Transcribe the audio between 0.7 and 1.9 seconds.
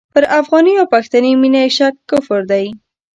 او پښتني مینه یې